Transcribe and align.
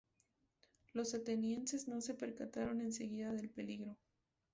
Los 0.93 1.13
atenienses 1.13 1.87
no 1.87 2.01
se 2.01 2.15
percataron 2.15 2.81
enseguida 2.81 3.33
del 3.33 3.51
peligro. 3.51 3.99